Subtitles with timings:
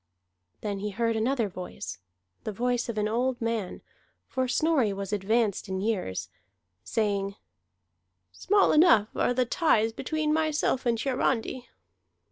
[0.61, 1.99] Then he heard another voice,
[2.43, 3.83] the voice of an old man
[4.25, 6.27] for Snorri was advanced in years
[6.83, 7.35] saying:
[8.31, 11.69] "Small enough are the ties between myself and Hiarandi."